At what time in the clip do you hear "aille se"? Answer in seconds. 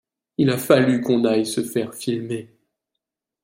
1.25-1.61